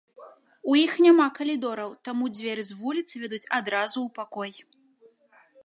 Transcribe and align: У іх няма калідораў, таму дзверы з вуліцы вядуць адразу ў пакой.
У 0.71 0.77
іх 0.85 0.93
няма 1.05 1.27
калідораў, 1.39 1.91
таму 2.09 2.25
дзверы 2.37 2.63
з 2.69 2.79
вуліцы 2.79 3.15
вядуць 3.25 3.43
адразу 3.61 3.99
ў 4.07 4.17
пакой. 4.17 4.51